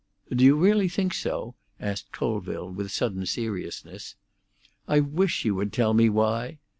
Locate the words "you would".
5.45-5.71